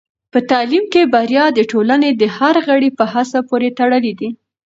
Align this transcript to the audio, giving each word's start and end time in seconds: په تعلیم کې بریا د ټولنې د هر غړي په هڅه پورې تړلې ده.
په 0.31 0.39
تعلیم 0.51 0.85
کې 0.93 1.09
بریا 1.13 1.45
د 1.53 1.59
ټولنې 1.71 2.09
د 2.21 2.23
هر 2.37 2.55
غړي 2.67 2.89
په 2.97 3.03
هڅه 3.13 3.39
پورې 3.49 3.69
تړلې 3.79 4.13
ده. 4.19 4.29